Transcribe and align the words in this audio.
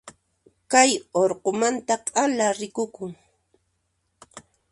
Kay 0.71 0.91
urqumanta 1.21 1.95
k'ala 2.05 2.47
rikukun. 2.59 3.11